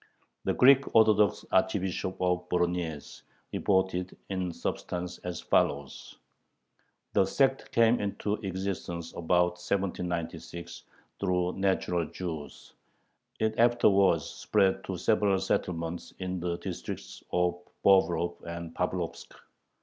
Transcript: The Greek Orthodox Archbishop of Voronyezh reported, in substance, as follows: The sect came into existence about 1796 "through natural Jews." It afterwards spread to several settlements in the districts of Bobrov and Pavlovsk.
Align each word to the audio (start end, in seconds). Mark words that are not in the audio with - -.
The 0.45 0.55
Greek 0.55 0.95
Orthodox 0.95 1.45
Archbishop 1.51 2.19
of 2.19 2.49
Voronyezh 2.49 3.21
reported, 3.53 4.17
in 4.29 4.51
substance, 4.51 5.19
as 5.19 5.41
follows: 5.41 6.17
The 7.13 7.23
sect 7.23 7.71
came 7.71 7.99
into 7.99 8.37
existence 8.37 9.11
about 9.11 9.61
1796 9.63 10.85
"through 11.19 11.53
natural 11.55 12.07
Jews." 12.07 12.73
It 13.39 13.59
afterwards 13.59 14.25
spread 14.25 14.83
to 14.85 14.97
several 14.97 15.37
settlements 15.39 16.15
in 16.17 16.39
the 16.39 16.57
districts 16.57 17.21
of 17.31 17.61
Bobrov 17.85 18.41
and 18.47 18.73
Pavlovsk. 18.73 19.35